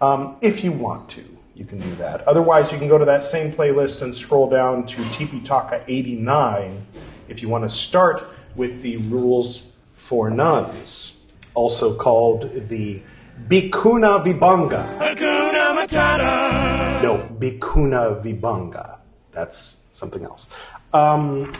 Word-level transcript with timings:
Um, 0.00 0.36
if 0.40 0.62
you 0.62 0.72
want 0.72 1.08
to, 1.10 1.24
you 1.54 1.64
can 1.64 1.80
do 1.80 1.94
that. 1.96 2.26
Otherwise, 2.28 2.70
you 2.70 2.78
can 2.78 2.88
go 2.88 2.98
to 2.98 3.04
that 3.04 3.24
same 3.24 3.52
playlist 3.52 4.02
and 4.02 4.14
scroll 4.14 4.48
down 4.48 4.86
to 4.86 5.02
Tipitaka 5.04 5.82
89 5.88 6.86
if 7.28 7.42
you 7.42 7.48
want 7.48 7.64
to 7.64 7.68
start 7.68 8.26
with 8.56 8.82
the 8.82 8.96
rules 8.96 9.72
for 9.92 10.30
nuns, 10.30 11.18
also 11.54 11.94
called 11.94 12.68
the 12.68 13.02
Bikuna 13.48 14.24
Vibhanga. 14.24 14.98
Hakuna 14.98 15.76
Matata. 15.76 17.02
No, 17.02 17.18
Bikuna 17.38 18.22
Vibhanga. 18.22 18.98
That's 19.32 19.82
something 19.92 20.24
else. 20.24 20.48
Um, 20.92 21.56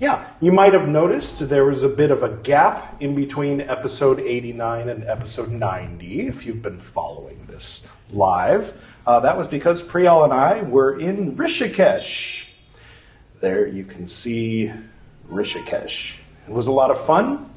yeah, 0.00 0.28
you 0.40 0.50
might 0.50 0.72
have 0.72 0.88
noticed 0.88 1.48
there 1.48 1.64
was 1.64 1.82
a 1.82 1.88
bit 1.88 2.10
of 2.10 2.22
a 2.22 2.30
gap 2.30 3.00
in 3.00 3.14
between 3.14 3.60
episode 3.60 4.18
89 4.18 4.88
and 4.88 5.04
episode 5.04 5.50
90, 5.50 6.26
if 6.26 6.46
you've 6.46 6.62
been 6.62 6.78
following 6.80 7.46
live. 8.10 8.72
Uh, 9.06 9.20
that 9.20 9.36
was 9.36 9.48
because 9.48 9.82
Priyal 9.82 10.24
and 10.24 10.32
I 10.32 10.62
were 10.62 10.98
in 10.98 11.36
Rishikesh. 11.36 12.46
There 13.40 13.66
you 13.66 13.84
can 13.84 14.06
see 14.06 14.72
Rishikesh. 15.30 16.20
It 16.46 16.52
was 16.52 16.66
a 16.66 16.72
lot 16.72 16.90
of 16.90 17.00
fun. 17.00 17.50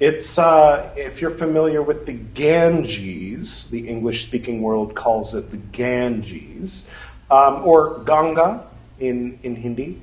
It's, 0.00 0.38
uh, 0.38 0.92
if 0.96 1.20
you're 1.20 1.30
familiar 1.30 1.82
with 1.82 2.06
the 2.06 2.14
Ganges, 2.14 3.68
the 3.70 3.86
English 3.86 4.24
speaking 4.24 4.62
world 4.62 4.94
calls 4.94 5.34
it 5.34 5.50
the 5.50 5.58
Ganges, 5.58 6.88
um, 7.30 7.62
or 7.64 7.98
Ganga 8.04 8.66
in, 8.98 9.38
in 9.42 9.54
Hindi. 9.54 10.00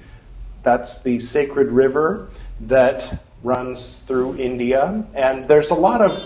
That's 0.64 1.02
the 1.02 1.20
sacred 1.20 1.70
river 1.70 2.30
that 2.62 3.24
runs 3.44 4.02
through 4.02 4.38
India. 4.38 5.06
And 5.16 5.48
there's 5.48 5.72
a 5.72 5.76
lot 5.76 6.02
of 6.02 6.18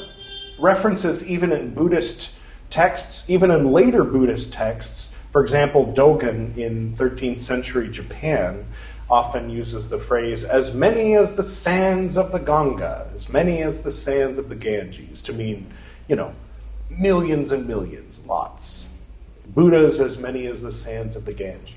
references, 0.59 1.25
even 1.27 1.51
in 1.51 1.73
Buddhist 1.73 2.35
texts, 2.71 3.23
even 3.27 3.51
in 3.51 3.71
later 3.71 4.03
Buddhist 4.03 4.51
texts. 4.51 5.15
For 5.31 5.41
example, 5.41 5.93
Dogen 5.95 6.57
in 6.57 6.93
13th 6.95 7.39
century 7.39 7.89
Japan 7.89 8.65
often 9.09 9.49
uses 9.49 9.89
the 9.89 9.99
phrase, 9.99 10.43
as 10.43 10.73
many 10.73 11.15
as 11.15 11.33
the 11.33 11.43
sands 11.43 12.17
of 12.17 12.31
the 12.31 12.39
Ganga, 12.39 13.09
as 13.13 13.29
many 13.29 13.61
as 13.61 13.83
the 13.83 13.91
sands 13.91 14.39
of 14.39 14.47
the 14.47 14.55
Ganges, 14.55 15.21
to 15.23 15.33
mean, 15.33 15.67
you 16.07 16.15
know, 16.15 16.33
millions 16.89 17.51
and 17.51 17.67
millions, 17.67 18.25
lots. 18.25 18.87
Buddhas 19.47 19.99
as 19.99 20.17
many 20.17 20.47
as 20.47 20.61
the 20.61 20.71
sands 20.71 21.15
of 21.15 21.25
the 21.25 21.33
Ganges 21.33 21.75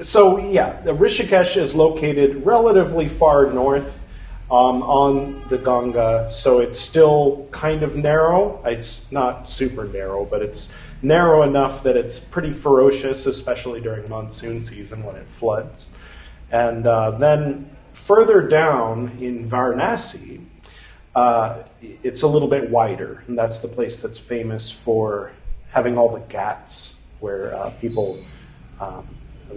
so 0.00 0.38
yeah, 0.38 0.80
Rishikesh 0.82 1.56
is 1.56 1.74
located 1.74 2.44
relatively 2.44 3.08
far 3.08 3.52
north 3.52 4.04
um, 4.50 4.82
on 4.82 5.44
the 5.50 5.58
Ganga, 5.58 6.30
so 6.30 6.60
it's 6.60 6.80
still 6.80 7.46
kind 7.50 7.82
of 7.82 7.96
narrow. 7.96 8.62
It's 8.64 9.10
not 9.12 9.46
super 9.46 9.84
narrow, 9.84 10.24
but 10.24 10.40
it's 10.40 10.72
narrow 11.02 11.42
enough 11.42 11.82
that 11.82 11.96
it's 11.96 12.18
pretty 12.18 12.52
ferocious, 12.52 13.26
especially 13.26 13.80
during 13.82 14.08
monsoon 14.08 14.62
season 14.62 15.04
when 15.04 15.16
it 15.16 15.28
floods. 15.28 15.90
And 16.50 16.86
uh, 16.86 17.12
then 17.12 17.68
further 17.92 18.40
down 18.40 19.18
in 19.20 19.46
Varanasi, 19.46 20.42
uh, 21.14 21.64
it's 22.02 22.22
a 22.22 22.26
little 22.26 22.48
bit 22.48 22.70
wider, 22.70 23.22
and 23.26 23.36
that's 23.36 23.58
the 23.58 23.68
place 23.68 23.98
that's 23.98 24.18
famous 24.18 24.70
for 24.70 25.32
having 25.70 25.98
all 25.98 26.08
the 26.08 26.20
ghats 26.20 27.02
where 27.20 27.54
uh, 27.54 27.70
people. 27.80 28.24
Um, 28.80 29.06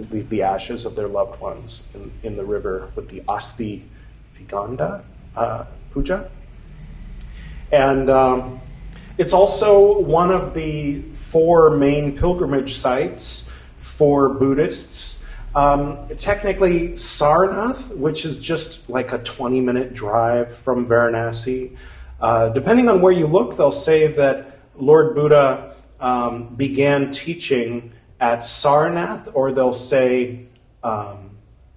leave 0.10 0.30
the 0.30 0.42
ashes 0.42 0.86
of 0.86 0.96
their 0.96 1.10
loved 1.10 1.40
ones 1.42 1.90
in, 1.94 2.12
in 2.24 2.38
the 2.38 2.46
river 2.46 2.90
with 2.96 3.10
the 3.10 3.22
Asti 3.28 3.84
Viganda 4.48 5.04
uh, 5.36 5.66
puja. 5.92 6.30
And 7.72 8.10
um, 8.10 8.60
it's 9.18 9.34
also 9.34 10.02
one 10.02 10.32
of 10.32 10.54
the 10.54 11.02
four 11.14 11.70
main 11.72 12.18
pilgrimage 12.18 12.76
sites 12.76 13.50
for 13.78 14.30
Buddhists. 14.30 15.24
Um, 15.54 16.08
technically, 16.18 16.90
Sarnath, 16.90 17.96
which 17.96 18.26
is 18.26 18.40
just 18.40 18.90
like 18.90 19.12
a 19.12 19.18
20 19.20 19.62
minute 19.62 19.94
drive 19.94 20.54
from 20.56 20.88
Varanasi. 20.88 21.76
Uh, 22.20 22.50
depending 22.50 22.88
on 22.88 23.02
where 23.02 23.12
you 23.12 23.28
look, 23.28 23.58
they'll 23.58 23.72
say 23.72 24.08
that 24.08 24.60
Lord 24.76 25.16
Buddha 25.16 25.76
um, 26.00 26.56
began 26.56 27.12
teaching 27.12 27.92
at 28.20 28.40
Sarnath, 28.40 29.30
or 29.34 29.52
they'll 29.52 29.74
say 29.74 30.46
um, 30.84 31.31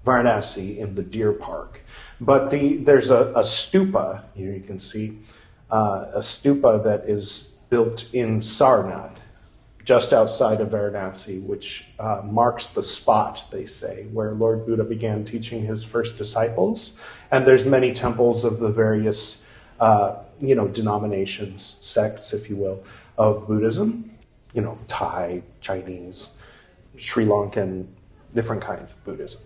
Varanasi 0.04 0.78
in 0.78 0.94
the 0.94 1.02
deer 1.02 1.32
park. 1.32 1.82
But 2.20 2.50
the, 2.50 2.76
there's 2.76 3.10
a, 3.10 3.32
a 3.32 3.40
stupa, 3.42 4.24
here 4.34 4.52
you 4.52 4.60
can 4.60 4.78
see, 4.78 5.18
uh, 5.70 6.06
a 6.14 6.18
stupa 6.18 6.82
that 6.84 7.08
is 7.08 7.56
built 7.70 8.12
in 8.12 8.40
Sarnath, 8.40 9.18
just 9.84 10.12
outside 10.12 10.60
of 10.60 10.70
Varanasi, 10.70 11.42
which 11.42 11.86
uh, 11.98 12.22
marks 12.24 12.68
the 12.68 12.82
spot, 12.82 13.44
they 13.50 13.66
say, 13.66 14.04
where 14.12 14.32
Lord 14.32 14.64
Buddha 14.64 14.84
began 14.84 15.24
teaching 15.24 15.62
his 15.62 15.84
first 15.84 16.16
disciples. 16.16 16.92
And 17.30 17.46
there's 17.46 17.66
many 17.66 17.92
temples 17.92 18.44
of 18.44 18.60
the 18.60 18.70
various, 18.70 19.44
uh, 19.80 20.16
you 20.40 20.54
know, 20.54 20.68
denominations, 20.68 21.76
sects, 21.80 22.32
if 22.32 22.48
you 22.48 22.56
will, 22.56 22.82
of 23.18 23.46
Buddhism 23.46 24.10
you 24.54 24.62
know, 24.62 24.78
Thai, 24.88 25.42
Chinese, 25.60 26.30
Sri 26.96 27.26
Lankan, 27.26 27.86
different 28.34 28.62
kinds 28.62 28.92
of 28.92 29.04
Buddhism. 29.04 29.40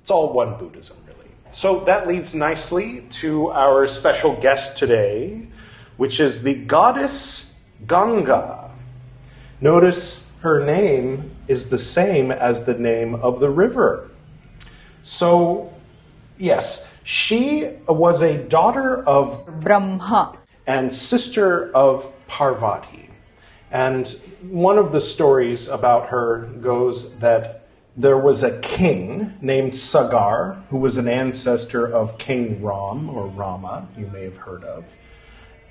It's 0.00 0.10
all 0.10 0.32
one 0.32 0.56
Buddhism, 0.56 0.96
really. 1.06 1.30
So 1.50 1.80
that 1.80 2.06
leads 2.06 2.34
nicely 2.34 3.02
to 3.10 3.50
our 3.50 3.86
special 3.86 4.34
guest 4.36 4.78
today, 4.78 5.48
which 5.96 6.20
is 6.20 6.42
the 6.42 6.54
goddess 6.54 7.52
Ganga. 7.86 8.70
Notice 9.60 10.30
her 10.40 10.64
name 10.64 11.30
is 11.48 11.68
the 11.68 11.78
same 11.78 12.30
as 12.30 12.64
the 12.64 12.74
name 12.74 13.14
of 13.14 13.40
the 13.40 13.50
river. 13.50 14.10
So, 15.02 15.72
yes, 16.38 16.88
she 17.02 17.76
was 17.86 18.22
a 18.22 18.38
daughter 18.38 19.02
of 19.02 19.46
Brahma 19.60 20.38
and 20.66 20.92
sister 20.92 21.70
of 21.72 22.08
Parvati. 22.26 23.10
And 23.70 24.08
one 24.42 24.78
of 24.78 24.92
the 24.92 25.00
stories 25.00 25.68
about 25.68 26.08
her 26.08 26.46
goes 26.60 27.18
that 27.18 27.59
there 27.96 28.18
was 28.18 28.42
a 28.42 28.58
king 28.60 29.34
named 29.40 29.76
Sagar 29.76 30.62
who 30.70 30.78
was 30.78 30.96
an 30.96 31.08
ancestor 31.08 31.86
of 31.86 32.18
King 32.18 32.62
Ram 32.62 33.10
or 33.10 33.26
Rama, 33.26 33.88
you 33.96 34.06
may 34.06 34.24
have 34.24 34.36
heard 34.36 34.64
of. 34.64 34.94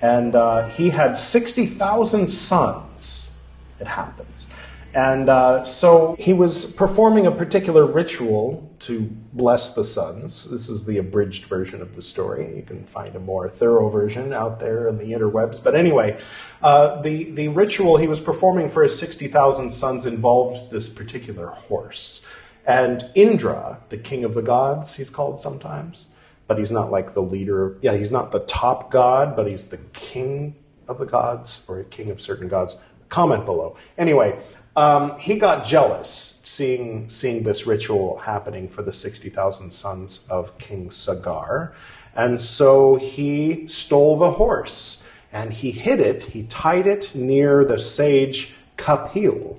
And 0.02 0.34
uh, 0.34 0.68
he 0.68 0.90
had 0.90 1.16
60,000 1.16 2.28
sons, 2.28 3.34
it 3.78 3.86
happens. 3.86 4.48
And 4.92 5.28
uh, 5.28 5.64
so 5.64 6.16
he 6.18 6.32
was 6.32 6.72
performing 6.72 7.26
a 7.26 7.30
particular 7.30 7.86
ritual 7.86 8.74
to 8.80 9.02
bless 9.32 9.74
the 9.74 9.84
sons. 9.84 10.50
This 10.50 10.68
is 10.68 10.84
the 10.84 10.98
abridged 10.98 11.44
version 11.44 11.80
of 11.80 11.94
the 11.94 12.02
story. 12.02 12.56
You 12.56 12.62
can 12.62 12.84
find 12.84 13.14
a 13.14 13.20
more 13.20 13.48
thorough 13.48 13.88
version 13.88 14.32
out 14.32 14.58
there 14.58 14.88
in 14.88 14.98
the 14.98 15.12
interwebs. 15.12 15.62
But 15.62 15.76
anyway, 15.76 16.18
uh, 16.62 17.00
the, 17.02 17.30
the 17.30 17.48
ritual 17.48 17.98
he 17.98 18.08
was 18.08 18.20
performing 18.20 18.68
for 18.68 18.82
his 18.82 18.98
60,000 18.98 19.70
sons 19.70 20.06
involved 20.06 20.70
this 20.70 20.88
particular 20.88 21.48
horse. 21.48 22.24
And 22.66 23.08
Indra, 23.14 23.80
the 23.90 23.96
king 23.96 24.24
of 24.24 24.34
the 24.34 24.42
gods, 24.42 24.94
he's 24.94 25.10
called 25.10 25.40
sometimes, 25.40 26.08
but 26.48 26.58
he's 26.58 26.72
not 26.72 26.90
like 26.90 27.14
the 27.14 27.22
leader. 27.22 27.76
Yeah, 27.80 27.94
he's 27.96 28.10
not 28.10 28.32
the 28.32 28.40
top 28.40 28.90
god, 28.90 29.36
but 29.36 29.46
he's 29.46 29.66
the 29.66 29.78
king 29.92 30.56
of 30.88 30.98
the 30.98 31.06
gods 31.06 31.64
or 31.68 31.78
a 31.78 31.84
king 31.84 32.10
of 32.10 32.20
certain 32.20 32.48
gods. 32.48 32.76
Comment 33.08 33.44
below. 33.44 33.76
Anyway, 33.98 34.38
um, 34.76 35.18
he 35.18 35.38
got 35.38 35.64
jealous 35.64 36.40
seeing 36.42 37.08
seeing 37.08 37.42
this 37.42 37.66
ritual 37.66 38.18
happening 38.18 38.68
for 38.68 38.82
the 38.82 38.92
sixty 38.92 39.30
thousand 39.30 39.70
sons 39.72 40.26
of 40.30 40.56
King 40.58 40.90
Sagar, 40.90 41.74
and 42.14 42.40
so 42.40 42.96
he 42.96 43.66
stole 43.68 44.18
the 44.18 44.30
horse 44.30 45.02
and 45.32 45.52
he 45.52 45.70
hid 45.70 46.00
it. 46.00 46.24
He 46.24 46.44
tied 46.44 46.86
it 46.86 47.14
near 47.14 47.64
the 47.64 47.78
sage 47.78 48.54
Kapil, 48.76 49.58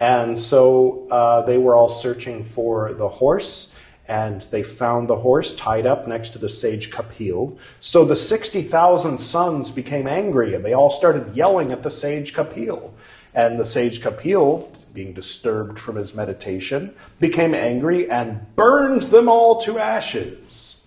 and 0.00 0.38
so 0.38 1.06
uh, 1.10 1.42
they 1.42 1.58
were 1.58 1.76
all 1.76 1.88
searching 1.88 2.42
for 2.42 2.94
the 2.94 3.08
horse. 3.08 3.72
And 4.08 4.40
they 4.40 4.62
found 4.62 5.08
the 5.08 5.16
horse 5.16 5.52
tied 5.56 5.84
up 5.84 6.06
next 6.06 6.28
to 6.34 6.38
the 6.38 6.48
sage 6.48 6.92
Kapil. 6.92 7.58
So 7.80 8.04
the 8.04 8.14
60,000 8.14 9.18
sons 9.18 9.72
became 9.72 10.06
angry 10.06 10.54
and 10.54 10.64
they 10.64 10.74
all 10.74 10.90
started 10.90 11.34
yelling 11.34 11.72
at 11.72 11.82
the 11.82 11.90
sage 11.90 12.32
Kapil. 12.32 12.92
And 13.36 13.60
the 13.60 13.64
sage 13.64 14.00
Kapil, 14.00 14.68
being 14.94 15.12
disturbed 15.12 15.78
from 15.78 15.94
his 15.96 16.14
meditation, 16.14 16.94
became 17.20 17.54
angry 17.54 18.10
and 18.10 18.56
burned 18.56 19.02
them 19.02 19.28
all 19.28 19.60
to 19.60 19.78
ashes. 19.78 20.82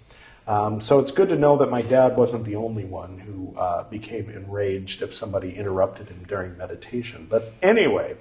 Um, 0.48 0.81
so 0.81 0.98
it's 0.98 1.12
good 1.12 1.30
to 1.30 1.36
know 1.36 1.57
that 1.57 1.69
my 1.69 1.84
dad 1.84 2.18
wasn't 2.18 2.44
the 2.44 2.56
only 2.56 2.84
one 2.84 3.19
who 3.19 3.56
uh, 3.56 3.84
became 3.84 4.31
enraged 4.31 5.04
if 5.04 5.13
somebody 5.13 5.56
interrupted 5.56 6.07
him 6.07 6.25
during 6.28 6.57
meditation. 6.57 7.28
But 7.30 7.54
anyway, 7.62 8.16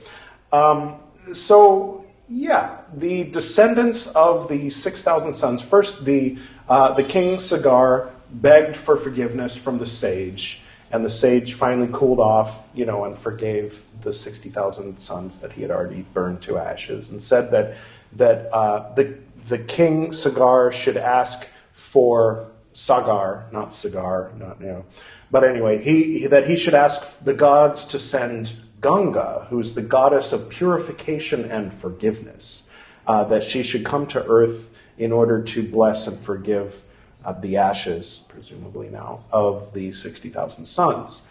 um, 0.52 0.96
so 1.32 2.04
yeah, 2.28 2.82
the 2.94 3.24
descendants 3.24 4.08
of 4.08 4.48
the 4.48 4.68
6,000 4.68 5.32
sons, 5.32 5.62
first 5.62 6.04
the, 6.04 6.36
uh, 6.68 6.92
the 6.92 7.04
king 7.04 7.40
Sagar 7.40 8.10
begged 8.30 8.76
for 8.76 8.98
forgiveness 8.98 9.56
from 9.56 9.78
the 9.78 9.86
sage. 9.86 10.60
And 10.90 11.04
the 11.04 11.10
sage 11.10 11.54
finally 11.54 11.88
cooled 11.92 12.20
off, 12.20 12.66
you 12.74 12.86
know, 12.86 13.04
and 13.04 13.18
forgave 13.18 13.84
the 14.00 14.12
60,000 14.12 14.98
sons 14.98 15.40
that 15.40 15.52
he 15.52 15.62
had 15.62 15.70
already 15.70 16.02
burned 16.14 16.40
to 16.42 16.58
ashes 16.58 17.10
and 17.10 17.22
said 17.22 17.50
that, 17.50 17.76
that 18.14 18.52
uh, 18.52 18.94
the, 18.94 19.18
the 19.48 19.58
king 19.58 20.12
Sagar 20.12 20.72
should 20.72 20.96
ask 20.96 21.46
for 21.72 22.48
Sagar, 22.72 23.46
not 23.52 23.74
Sagar, 23.74 24.32
not, 24.38 24.60
you 24.60 24.66
know. 24.66 24.84
But 25.30 25.44
anyway, 25.44 25.82
he, 25.82 26.26
that 26.26 26.46
he 26.46 26.56
should 26.56 26.74
ask 26.74 27.22
the 27.22 27.34
gods 27.34 27.84
to 27.86 27.98
send 27.98 28.54
Ganga, 28.80 29.46
who 29.50 29.58
is 29.58 29.74
the 29.74 29.82
goddess 29.82 30.32
of 30.32 30.48
purification 30.48 31.50
and 31.50 31.74
forgiveness, 31.74 32.70
uh, 33.06 33.24
that 33.24 33.42
she 33.42 33.62
should 33.62 33.84
come 33.84 34.06
to 34.06 34.24
earth 34.24 34.70
in 34.96 35.12
order 35.12 35.42
to 35.42 35.62
bless 35.62 36.06
and 36.06 36.18
forgive 36.18 36.82
uh, 37.28 37.32
the 37.40 37.58
ashes, 37.58 38.24
presumably 38.26 38.88
now, 38.88 39.22
of 39.30 39.72
the 39.74 39.92
60,000 39.92 40.64
sons. 40.64 41.22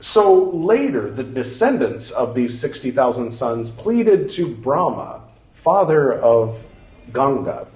So 0.00 0.44
later, 0.50 1.10
the 1.10 1.24
descendants 1.24 2.10
of 2.10 2.34
these 2.34 2.58
60,000 2.58 3.30
sons 3.30 3.70
pleaded 3.70 4.30
to 4.30 4.48
Brahma, 4.48 5.22
father 5.52 6.14
of 6.14 6.64
Ganga, 7.12 7.68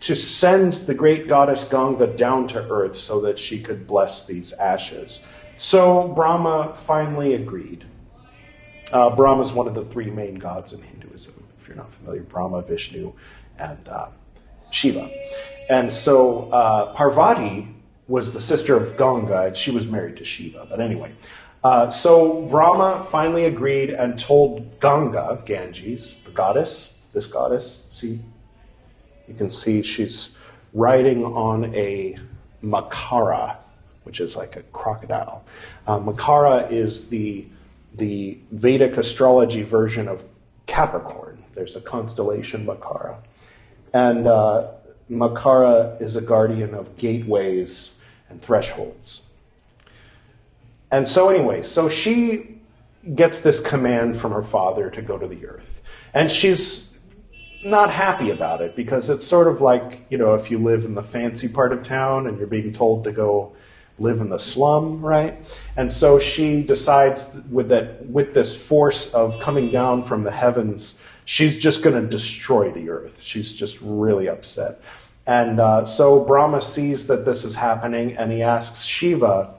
to 0.00 0.14
send 0.14 0.74
the 0.74 0.92
great 0.92 1.26
goddess 1.26 1.64
Ganga 1.64 2.06
down 2.06 2.48
to 2.48 2.68
earth 2.68 2.96
so 2.96 3.20
that 3.22 3.38
she 3.38 3.62
could 3.62 3.86
bless 3.86 4.26
these 4.26 4.52
ashes. 4.52 5.22
So 5.56 6.08
Brahma 6.08 6.74
finally 6.74 7.34
agreed. 7.34 7.86
Uh, 8.92 9.08
Brahma 9.16 9.40
is 9.40 9.54
one 9.54 9.66
of 9.66 9.74
the 9.74 9.84
three 9.84 10.10
main 10.10 10.34
gods 10.34 10.74
in 10.74 10.82
Hinduism. 10.82 11.42
If 11.58 11.66
you're 11.66 11.78
not 11.78 11.90
familiar, 11.90 12.24
Brahma, 12.24 12.60
Vishnu, 12.60 13.14
and 13.58 13.88
uh, 13.88 14.08
Shiva. 14.70 15.10
And 15.68 15.92
so 15.92 16.50
uh, 16.50 16.92
Parvati 16.94 17.68
was 18.08 18.32
the 18.32 18.40
sister 18.40 18.76
of 18.76 18.96
Ganga, 18.96 19.46
and 19.46 19.56
she 19.56 19.70
was 19.70 19.86
married 19.86 20.16
to 20.18 20.24
Shiva. 20.24 20.66
But 20.68 20.80
anyway, 20.80 21.12
uh, 21.64 21.88
so 21.88 22.42
Brahma 22.42 23.04
finally 23.04 23.44
agreed 23.44 23.90
and 23.90 24.18
told 24.18 24.80
Ganga, 24.80 25.42
Ganges, 25.46 26.16
the 26.24 26.30
goddess, 26.30 26.94
this 27.12 27.26
goddess, 27.26 27.84
see, 27.90 28.20
you 29.28 29.34
can 29.34 29.48
see 29.48 29.82
she's 29.82 30.36
riding 30.74 31.24
on 31.24 31.74
a 31.74 32.16
Makara, 32.62 33.56
which 34.04 34.20
is 34.20 34.34
like 34.34 34.56
a 34.56 34.62
crocodile. 34.72 35.44
Uh, 35.86 35.98
Makara 35.98 36.70
is 36.70 37.08
the 37.08 37.46
the 37.94 38.38
Vedic 38.50 38.96
astrology 38.96 39.62
version 39.62 40.08
of 40.08 40.24
Capricorn. 40.66 41.44
There's 41.52 41.76
a 41.76 41.80
constellation 41.80 42.64
Makara. 42.64 43.16
And 43.92 44.26
uh, 44.26 44.70
Makara 45.12 46.00
is 46.00 46.16
a 46.16 46.20
guardian 46.20 46.74
of 46.74 46.96
gateways 46.96 47.98
and 48.28 48.40
thresholds. 48.40 49.22
And 50.90 51.06
so, 51.06 51.28
anyway, 51.28 51.62
so 51.62 51.88
she 51.88 52.58
gets 53.14 53.40
this 53.40 53.60
command 53.60 54.16
from 54.16 54.32
her 54.32 54.42
father 54.42 54.90
to 54.90 55.02
go 55.02 55.18
to 55.18 55.26
the 55.26 55.46
earth. 55.46 55.82
And 56.14 56.30
she's 56.30 56.90
not 57.64 57.90
happy 57.90 58.30
about 58.30 58.60
it 58.60 58.74
because 58.74 59.08
it's 59.08 59.24
sort 59.24 59.48
of 59.48 59.60
like, 59.60 60.04
you 60.10 60.18
know, 60.18 60.34
if 60.34 60.50
you 60.50 60.58
live 60.58 60.84
in 60.84 60.94
the 60.94 61.02
fancy 61.02 61.48
part 61.48 61.72
of 61.72 61.82
town 61.82 62.26
and 62.26 62.38
you're 62.38 62.46
being 62.46 62.72
told 62.72 63.04
to 63.04 63.12
go 63.12 63.52
live 63.98 64.20
in 64.20 64.28
the 64.28 64.38
slum, 64.38 65.04
right? 65.04 65.38
And 65.76 65.90
so 65.90 66.18
she 66.18 66.62
decides 66.62 67.36
with 67.50 67.68
that 67.68 68.04
with 68.06 68.34
this 68.34 68.60
force 68.60 69.12
of 69.14 69.38
coming 69.38 69.70
down 69.70 70.02
from 70.02 70.22
the 70.22 70.30
heavens, 70.30 71.00
she's 71.24 71.58
just 71.58 71.82
going 71.82 72.00
to 72.00 72.06
destroy 72.08 72.70
the 72.70 72.90
earth. 72.90 73.20
She's 73.20 73.52
just 73.52 73.78
really 73.80 74.28
upset. 74.28 74.80
And 75.26 75.60
uh, 75.60 75.84
so 75.84 76.24
Brahma 76.24 76.60
sees 76.60 77.06
that 77.06 77.24
this 77.24 77.44
is 77.44 77.54
happening, 77.54 78.16
and 78.16 78.32
he 78.32 78.42
asks 78.42 78.84
Shiva 78.84 79.54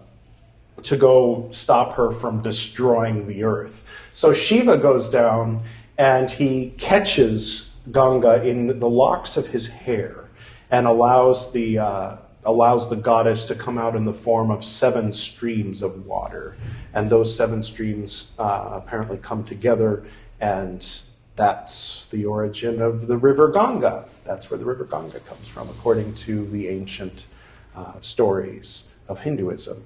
to 0.84 0.98
go 0.98 1.48
stop 1.52 1.94
her 1.96 2.12
from 2.12 2.42
destroying 2.42 3.28
the 3.28 3.44
earth. 3.44 3.90
So 4.14 4.34
Shiva 4.34 4.78
goes 4.78 5.10
down 5.10 5.64
and 5.98 6.30
he 6.30 6.72
catches 6.78 7.72
Ganga 7.92 8.46
in 8.46 8.80
the 8.80 8.90
locks 8.90 9.38
of 9.38 9.48
his 9.48 9.68
hair 9.68 10.30
and 10.72 10.88
allows 10.88 11.52
the 11.52 11.80
uh, 11.80 12.18
allows 12.46 12.90
the 12.90 12.96
goddess 12.96 13.46
to 13.46 13.56
come 13.56 13.78
out 13.78 13.96
in 13.96 14.04
the 14.04 14.14
form 14.14 14.52
of 14.52 14.66
seven 14.66 15.14
streams 15.14 15.82
of 15.82 16.06
water, 16.06 16.58
and 16.94 17.10
those 17.10 17.34
seven 17.34 17.64
streams 17.64 18.36
uh, 18.38 18.72
apparently 18.74 19.18
come 19.18 19.46
together 19.46 20.04
and 20.42 21.04
that's 21.36 22.08
the 22.08 22.26
origin 22.26 22.82
of 22.82 23.08
the 23.08 23.18
river 23.18 23.50
Ganga. 23.50 24.06
That's 24.26 24.50
where 24.50 24.58
the 24.58 24.66
river 24.66 24.86
Ganga 24.86 25.20
comes 25.22 25.48
from, 25.48 25.70
according 25.70 26.14
to 26.16 26.46
the 26.48 26.68
ancient 26.70 27.28
uh, 27.76 28.00
stories 28.00 28.88
of 29.08 29.20
Hinduism. 29.20 29.84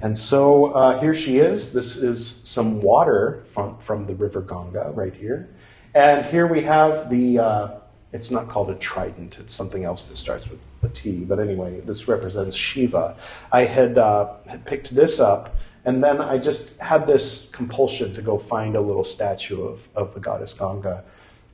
And 0.00 0.16
so 0.16 0.72
uh, 0.72 1.00
here 1.00 1.14
she 1.14 1.38
is. 1.38 1.72
This 1.72 1.96
is 1.96 2.40
some 2.44 2.80
water 2.80 3.42
from, 3.44 3.78
from 3.78 4.04
the 4.04 4.14
river 4.14 4.40
Ganga 4.40 4.90
right 4.94 5.14
here. 5.14 5.48
And 5.94 6.26
here 6.26 6.46
we 6.46 6.62
have 6.62 7.10
the, 7.10 7.38
uh, 7.38 7.68
it's 8.12 8.30
not 8.30 8.48
called 8.48 8.70
a 8.70 8.74
trident, 8.74 9.38
it's 9.38 9.54
something 9.54 9.84
else 9.84 10.08
that 10.08 10.16
starts 10.16 10.48
with 10.48 10.60
a 10.82 10.88
T. 10.88 11.24
But 11.24 11.38
anyway, 11.38 11.80
this 11.80 12.08
represents 12.08 12.56
Shiva. 12.56 13.16
I 13.52 13.64
had, 13.64 13.98
uh, 13.98 14.34
had 14.46 14.64
picked 14.64 14.94
this 14.94 15.20
up 15.20 15.56
and 15.84 16.02
then 16.02 16.20
I 16.20 16.38
just 16.38 16.78
had 16.78 17.06
this 17.06 17.48
compulsion 17.50 18.14
to 18.14 18.22
go 18.22 18.38
find 18.38 18.76
a 18.76 18.80
little 18.80 19.04
statue 19.04 19.64
of, 19.64 19.88
of 19.94 20.14
the 20.14 20.20
goddess 20.20 20.52
Ganga 20.52 21.04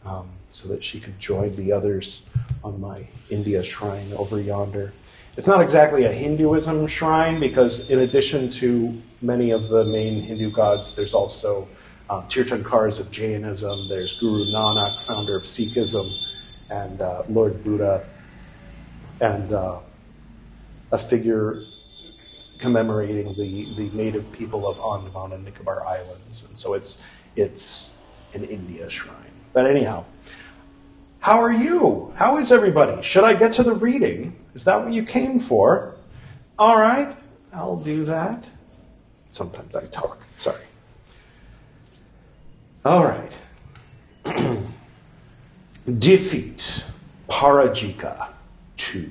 um, 0.04 0.28
so 0.50 0.68
that 0.68 0.82
she 0.82 1.00
could 1.00 1.18
join 1.18 1.54
the 1.56 1.72
others 1.72 2.28
on 2.64 2.80
my 2.80 3.06
India 3.30 3.62
shrine 3.62 4.12
over 4.14 4.40
yonder. 4.40 4.92
It's 5.36 5.46
not 5.46 5.60
exactly 5.60 6.04
a 6.04 6.12
Hinduism 6.12 6.86
shrine 6.86 7.38
because, 7.38 7.88
in 7.90 8.00
addition 8.00 8.50
to 8.50 9.00
many 9.22 9.52
of 9.52 9.68
the 9.68 9.84
main 9.84 10.20
Hindu 10.20 10.50
gods, 10.50 10.96
there's 10.96 11.14
also 11.14 11.68
um, 12.10 12.24
Tirthankars 12.24 12.98
of 12.98 13.10
Jainism, 13.10 13.88
there's 13.88 14.14
Guru 14.14 14.46
Nanak, 14.46 15.02
founder 15.02 15.36
of 15.36 15.44
Sikhism, 15.44 16.10
and 16.70 17.00
uh, 17.00 17.22
Lord 17.28 17.62
Buddha, 17.62 18.04
and 19.20 19.52
uh, 19.52 19.78
a 20.90 20.98
figure 20.98 21.62
commemorating 22.58 23.34
the, 23.34 23.72
the 23.76 23.90
native 23.96 24.30
people 24.32 24.66
of 24.66 24.80
Andaman 24.80 25.32
and 25.32 25.44
Nicobar 25.44 25.86
Islands. 25.86 26.44
And 26.44 26.58
so 26.58 26.74
it's, 26.74 27.02
it's 27.36 27.96
an 28.34 28.44
India 28.44 28.90
shrine. 28.90 29.14
But 29.52 29.66
anyhow, 29.66 30.04
How 31.20 31.40
are 31.42 31.52
you? 31.52 32.12
How 32.16 32.38
is 32.38 32.52
everybody? 32.52 33.02
Should 33.02 33.24
I 33.24 33.34
get 33.34 33.52
to 33.54 33.62
the 33.62 33.74
reading? 33.74 34.34
Is 34.54 34.64
that 34.64 34.82
what 34.82 34.92
you 34.92 35.02
came 35.04 35.38
for? 35.40 35.96
All 36.58 36.78
right, 36.80 37.14
I'll 37.52 37.76
do 37.76 38.04
that. 38.06 38.48
Sometimes 39.26 39.76
I 39.76 39.84
talk. 39.86 40.18
Sorry. 40.36 40.62
All 42.84 43.04
right. 43.04 43.36
Defeat 45.98 46.84
Parajika 47.28 48.28
2. 48.76 49.10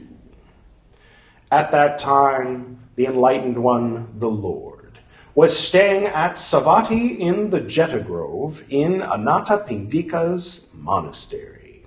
At 1.51 1.71
that 1.71 1.99
time, 1.99 2.79
the 2.95 3.05
enlightened 3.05 3.57
one, 3.61 4.07
the 4.17 4.29
Lord, 4.29 4.76
was 5.37 5.55
staying 5.55 6.05
at 6.05 6.31
Savatthi 6.31 7.19
in 7.19 7.51
the 7.51 7.61
Jeta 7.61 8.03
Grove 8.03 8.63
in 8.69 9.01
Anathapindika's 9.01 10.67
monastery. 10.73 11.85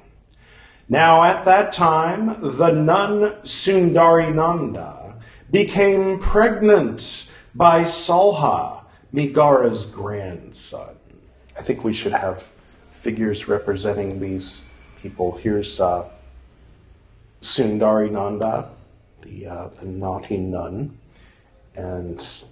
Now, 0.89 1.25
at 1.25 1.45
that 1.47 1.73
time, 1.73 2.41
the 2.41 2.71
nun 2.71 3.33
Sundarinanda 3.43 5.21
became 5.51 6.21
pregnant 6.21 7.29
by 7.53 7.81
Salha, 7.81 8.85
Migara's 9.13 9.85
grandson. 9.85 10.95
I 11.59 11.63
think 11.63 11.83
we 11.83 11.93
should 11.93 12.13
have 12.13 12.49
figures 12.93 13.49
representing 13.49 14.21
these 14.21 14.65
people. 15.03 15.33
Here's 15.33 15.81
uh, 15.81 16.09
Sundari 17.41 18.13
Nanda, 18.13 18.71
the, 19.23 19.49
uh, 19.49 19.69
the 19.81 19.87
naughty 19.87 20.37
nun, 20.37 20.97
and 21.75 22.45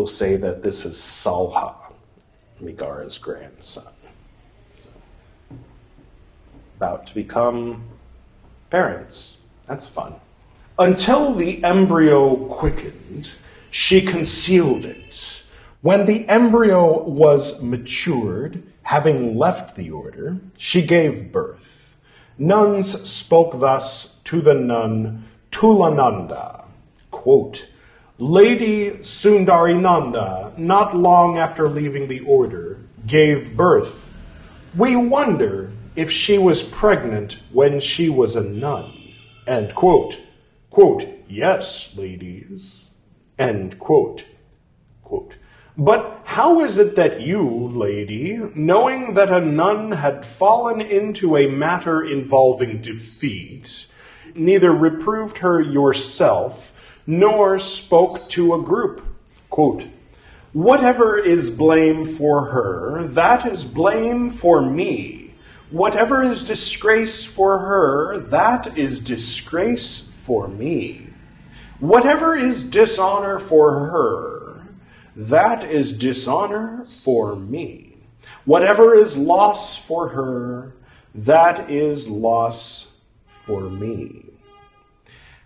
we'll 0.00 0.06
say 0.06 0.34
that 0.34 0.62
this 0.62 0.86
is 0.86 0.96
Salha, 0.96 1.74
Migara's 2.58 3.18
grandson. 3.18 3.92
So, 4.72 4.88
about 6.78 7.06
to 7.08 7.14
become 7.14 7.84
parents. 8.70 9.36
That's 9.66 9.86
fun. 9.86 10.14
Until 10.78 11.34
the 11.34 11.62
embryo 11.62 12.46
quickened, 12.46 13.32
she 13.70 14.00
concealed 14.00 14.86
it. 14.86 15.42
When 15.82 16.06
the 16.06 16.26
embryo 16.30 17.02
was 17.02 17.62
matured, 17.62 18.62
having 18.84 19.36
left 19.36 19.76
the 19.76 19.90
order, 19.90 20.40
she 20.56 20.80
gave 20.80 21.30
birth. 21.30 21.94
Nuns 22.38 23.06
spoke 23.06 23.60
thus 23.60 24.16
to 24.24 24.40
the 24.40 24.54
nun 24.54 25.26
Thullananda, 25.52 26.64
quote, 27.10 27.68
Lady 28.20 28.90
Sundarinanda, 28.90 30.56
not 30.58 30.94
long 30.94 31.38
after 31.38 31.70
leaving 31.70 32.06
the 32.06 32.20
order, 32.20 32.84
gave 33.06 33.56
birth. 33.56 34.12
We 34.76 34.94
wonder 34.94 35.72
if 35.96 36.10
she 36.10 36.36
was 36.36 36.62
pregnant 36.62 37.40
when 37.50 37.80
she 37.80 38.10
was 38.10 38.36
a 38.36 38.44
nun. 38.44 38.92
End 39.46 39.74
quote. 39.74 40.20
Quote, 40.68 41.08
yes, 41.30 41.96
ladies. 41.96 42.90
End 43.38 43.78
quote. 43.78 44.26
Quote. 45.02 45.36
But 45.78 46.20
how 46.24 46.60
is 46.60 46.76
it 46.76 46.96
that 46.96 47.22
you, 47.22 47.68
lady, 47.68 48.38
knowing 48.54 49.14
that 49.14 49.32
a 49.32 49.40
nun 49.40 49.92
had 49.92 50.26
fallen 50.26 50.82
into 50.82 51.38
a 51.38 51.46
matter 51.46 52.02
involving 52.02 52.82
defeat, 52.82 53.86
neither 54.34 54.72
reproved 54.72 55.38
her 55.38 55.58
yourself, 55.58 56.74
nor 57.06 57.58
spoke 57.58 58.28
to 58.30 58.54
a 58.54 58.62
group? 58.62 59.04
Quote, 59.48 59.86
Whatever 60.52 61.16
is 61.16 61.48
blame 61.48 62.04
for 62.04 62.46
her, 62.46 63.04
that 63.04 63.46
is 63.46 63.64
blame 63.64 64.30
for 64.30 64.60
me. 64.60 65.34
Whatever 65.70 66.22
is 66.22 66.42
disgrace 66.42 67.24
for 67.24 67.60
her, 67.60 68.18
that 68.18 68.76
is 68.76 68.98
disgrace 68.98 70.00
for 70.00 70.48
me. 70.48 71.06
Whatever 71.78 72.34
is 72.34 72.64
dishonor 72.64 73.38
for 73.38 73.86
her, 73.86 74.66
that 75.14 75.64
is 75.64 75.92
dishonor 75.92 76.86
for 77.02 77.36
me. 77.36 77.96
Whatever 78.44 78.96
is 78.96 79.16
loss 79.16 79.76
for 79.76 80.08
her, 80.08 80.74
that 81.14 81.70
is 81.70 82.08
loss 82.08 82.94
for 83.28 83.70
me. 83.70 84.29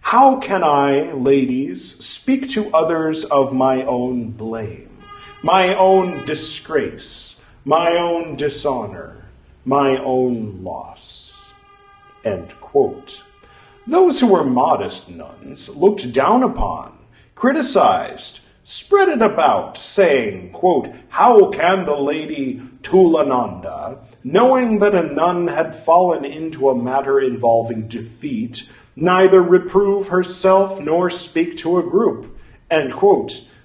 How 0.04 0.36
can 0.36 0.62
I, 0.62 1.12
ladies, 1.12 2.04
speak 2.04 2.50
to 2.50 2.70
others 2.74 3.24
of 3.24 3.54
my 3.54 3.84
own 3.84 4.32
blame, 4.32 5.02
my 5.42 5.74
own 5.74 6.26
disgrace, 6.26 7.40
my 7.64 7.92
own 7.96 8.36
dishonor, 8.36 9.24
my 9.64 9.96
own 9.96 10.62
loss? 10.62 11.52
Those 13.86 14.20
who 14.20 14.26
were 14.26 14.44
modest 14.44 15.10
nuns 15.10 15.70
looked 15.70 16.12
down 16.12 16.42
upon, 16.42 16.98
criticized, 17.34 18.40
spread 18.64 19.08
it 19.08 19.22
about, 19.22 19.78
saying, 19.78 20.50
quote, 20.50 20.92
How 21.10 21.50
can 21.50 21.84
the 21.84 21.96
lady 21.96 22.60
Thullananda, 22.82 23.98
knowing 24.24 24.80
that 24.80 24.94
a 24.94 25.02
nun 25.02 25.48
had 25.48 25.74
fallen 25.74 26.24
into 26.24 26.68
a 26.68 26.74
matter 26.74 27.20
involving 27.20 27.86
defeat, 27.86 28.68
neither 28.96 29.40
reprove 29.42 30.08
herself 30.08 30.80
nor 30.80 31.08
speak 31.08 31.56
to 31.58 31.78
a 31.78 31.82
group? 31.82 32.36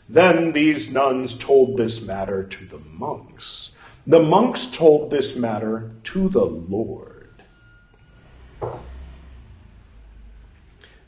Then 0.10 0.52
these 0.54 0.92
nuns 0.92 1.36
told 1.36 1.78
this 1.78 2.02
matter 2.02 2.44
to 2.44 2.66
the 2.66 2.80
monks. 2.80 3.72
The 4.06 4.20
monks 4.20 4.66
told 4.66 5.10
this 5.10 5.36
matter 5.36 5.92
to 6.06 6.30
the 6.30 6.46
Lord. 6.46 7.30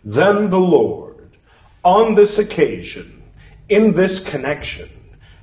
Then 0.03 0.49
the 0.49 0.59
Lord, 0.59 1.37
on 1.83 2.15
this 2.15 2.37
occasion, 2.37 3.20
in 3.71 3.93
this 3.93 4.19
connection, 4.19 4.89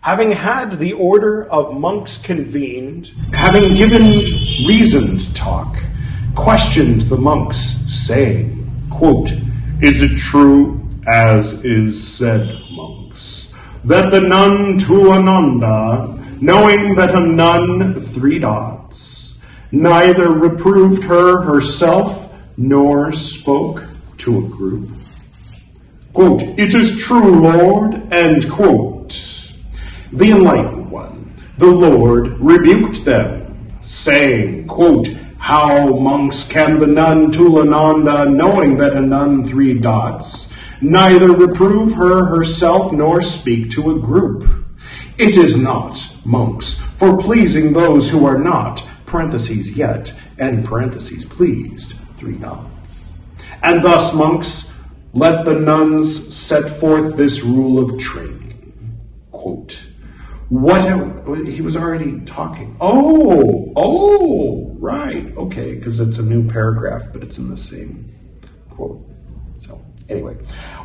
having 0.02 0.30
had 0.30 0.74
the 0.74 0.92
order 0.92 1.48
of 1.50 1.80
monks 1.80 2.18
convened, 2.18 3.10
having 3.32 3.74
given 3.74 4.20
reasoned 4.68 5.34
talk, 5.34 5.78
questioned 6.36 7.02
the 7.02 7.16
monks, 7.16 7.74
saying, 7.88 8.86
quote, 8.90 9.32
Is 9.80 10.02
it 10.02 10.14
true, 10.16 10.78
as 11.06 11.64
is 11.64 12.06
said, 12.06 12.60
monks, 12.70 13.50
that 13.84 14.10
the 14.10 14.20
nun 14.20 14.78
Thullananda, 14.78 16.42
knowing 16.42 16.94
that 16.96 17.14
a 17.14 17.20
nun, 17.20 18.02
three 18.02 18.38
dots, 18.38 19.36
neither 19.72 20.30
reproved 20.30 21.02
her 21.04 21.40
herself 21.42 22.30
nor 22.58 23.10
spoke 23.10 23.86
to 24.18 24.38
a 24.38 24.48
group. 24.48 24.90
Quote, 26.18 26.42
It 26.58 26.74
is 26.74 27.00
true, 27.00 27.42
Lord, 27.42 28.12
end 28.12 28.50
quote. 28.50 29.12
The 30.12 30.32
enlightened 30.32 30.90
one, 30.90 31.32
the 31.58 31.68
Lord, 31.68 32.40
rebuked 32.40 33.04
them, 33.04 33.56
saying, 33.82 34.66
quote, 34.66 35.06
How, 35.38 35.90
monks, 35.90 36.42
can 36.42 36.80
the 36.80 36.88
nun 36.88 37.30
Thullananda, 37.30 38.34
knowing 38.34 38.78
that 38.78 38.96
a 38.96 39.00
nun 39.00 39.46
three 39.46 39.78
dots, 39.78 40.52
neither 40.80 41.30
reprove 41.30 41.92
her 41.92 42.24
herself 42.24 42.92
nor 42.92 43.20
speak 43.20 43.70
to 43.70 43.92
a 43.92 44.00
group? 44.00 44.66
It 45.18 45.36
is 45.36 45.56
not, 45.56 46.04
monks, 46.24 46.74
for 46.96 47.16
pleasing 47.16 47.72
those 47.72 48.10
who 48.10 48.26
are 48.26 48.38
not, 48.38 48.84
parentheses 49.06 49.70
yet, 49.70 50.12
and 50.36 50.64
parentheses 50.64 51.24
pleased, 51.24 51.94
three 52.16 52.38
dots. 52.38 53.04
And 53.62 53.84
thus, 53.84 54.12
monks, 54.12 54.67
let 55.12 55.44
the 55.44 55.54
nuns 55.54 56.34
set 56.34 56.68
forth 56.68 57.16
this 57.16 57.42
rule 57.42 57.78
of 57.82 57.98
training. 57.98 58.74
Quote, 59.30 59.80
what 60.48 60.82
he 61.46 61.60
was 61.60 61.76
already 61.76 62.20
talking. 62.20 62.76
Oh, 62.80 63.72
oh, 63.76 64.76
right, 64.78 65.36
okay, 65.36 65.74
because 65.74 66.00
it's 66.00 66.18
a 66.18 66.22
new 66.22 66.48
paragraph, 66.48 67.06
but 67.12 67.22
it's 67.22 67.38
in 67.38 67.50
the 67.50 67.56
same 67.56 68.14
quote. 68.70 69.04
So, 69.58 69.80
anyway, 70.08 70.34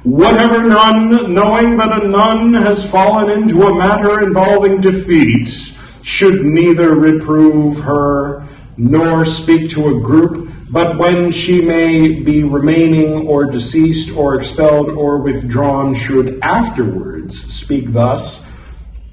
whatever 0.04 0.64
nun, 0.64 1.34
knowing 1.34 1.78
that 1.78 2.04
a 2.04 2.08
nun 2.08 2.54
has 2.54 2.90
fallen 2.90 3.30
into 3.30 3.64
a 3.64 3.76
matter 3.76 4.22
involving 4.22 4.82
defeat, 4.82 5.74
should 6.02 6.44
neither 6.44 6.96
reprove 6.96 7.80
her 7.80 8.46
nor 8.76 9.24
speak 9.24 9.70
to 9.70 9.96
a 9.96 10.02
group 10.02 10.53
but 10.70 10.98
when 10.98 11.32
she 11.32 11.62
may 11.62 12.22
be 12.22 12.44
remaining 12.44 13.28
or 13.28 13.46
deceased 13.46 14.16
or 14.16 14.36
expelled 14.36 14.90
or 14.90 15.20
withdrawn 15.20 15.94
should 15.94 16.40
afterwards 16.42 17.54
speak 17.54 17.92
thus, 17.92 18.44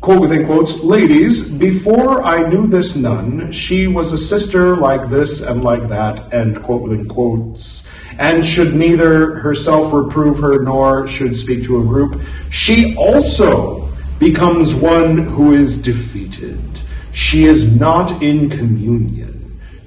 quote 0.01 0.21
within 0.21 0.47
quotes, 0.47 0.83
ladies, 0.83 1.45
before 1.45 2.23
I 2.23 2.49
knew 2.49 2.69
this 2.69 2.97
nun, 2.97 3.53
she 3.53 3.87
was 3.87 4.13
a 4.13 4.19
sister 4.19 4.77
like 4.77 5.11
this 5.11 5.41
and 5.41 5.63
like 5.63 5.89
that, 5.89 6.33
end 6.33 6.63
quote 6.63 6.83
within 6.83 7.07
quotes, 7.07 7.85
and 8.19 8.45
should 8.45 8.75
neither 8.75 9.41
herself 9.41 9.93
reprove 9.93 10.39
her 10.39 10.63
nor 10.63 11.07
should 11.07 11.37
speak 11.37 11.65
to 11.65 11.81
a 11.81 11.85
group. 11.85 12.23
She 12.51 12.97
also 12.97 13.89
becomes 14.19 14.75
one 14.75 15.27
who 15.27 15.55
is 15.55 15.83
defeated. 15.83 16.81
She 17.13 17.45
is 17.45 17.67
not 17.67 18.23
in 18.23 18.51
communion 18.51 19.30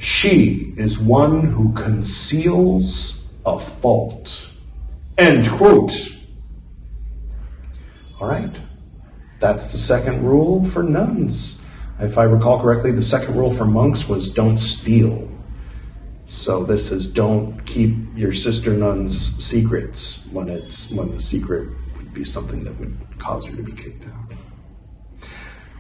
She 0.04 0.74
is 0.76 1.00
one 1.00 1.54
who 1.54 1.72
conceals 1.72 3.26
a 3.46 3.58
fault. 3.58 4.50
End 5.18 5.50
quote. 5.50 5.94
All 8.20 8.28
right. 8.28 8.54
That's 9.40 9.68
the 9.68 9.78
second 9.78 10.26
rule 10.26 10.66
for 10.66 10.84
nuns. 10.84 11.62
If 12.00 12.18
I 12.18 12.24
recall 12.24 12.62
correctly, 12.62 12.92
the 12.92 13.02
second 13.02 13.38
rule 13.38 13.50
for 13.50 13.64
monks 13.64 14.06
was 14.06 14.28
don't 14.28 14.58
steal. 14.58 15.30
So 16.26 16.66
this 16.66 16.92
is 16.92 17.08
don't 17.08 17.66
keep 17.66 17.96
your 18.14 18.34
sister 18.34 18.72
nun's 18.72 19.42
secrets 19.42 20.28
when 20.34 20.50
it's 20.50 20.92
when 20.92 21.12
the 21.12 21.20
secret 21.20 21.70
would 21.96 22.14
be 22.14 22.26
something 22.26 22.66
that 22.66 22.78
would 22.78 22.98
cause 23.20 23.46
her 23.46 23.56
to 23.56 23.64
be 23.64 23.72
kicked 23.72 24.04
out. 24.04 25.30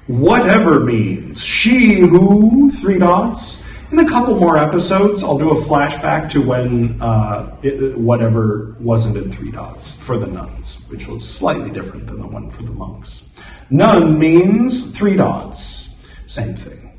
Whatever 0.08 0.80
means 0.80 1.44
she 1.44 2.00
who 2.00 2.72
three 2.72 3.00
dots. 3.00 3.62
In 3.94 4.00
a 4.00 4.10
couple 4.10 4.40
more 4.40 4.58
episodes, 4.58 5.24
I'll 5.24 5.38
do 5.38 5.52
a 5.52 5.62
flashback 5.66 6.30
to 6.30 6.42
when 6.42 7.00
uh, 7.00 7.56
it, 7.62 7.96
whatever 7.96 8.76
wasn't 8.80 9.18
in 9.18 9.32
three 9.32 9.52
dots 9.52 9.94
for 9.94 10.18
the 10.18 10.26
nuns, 10.26 10.82
which 10.88 11.08
was 11.08 11.30
slightly 11.30 11.70
different 11.70 12.08
than 12.08 12.18
the 12.18 12.26
one 12.26 12.50
for 12.50 12.64
the 12.64 12.72
monks. 12.72 13.22
Nun 13.70 14.18
means 14.18 14.98
three 14.98 15.16
dots. 15.16 15.90
Same 16.26 16.56
thing. 16.56 16.98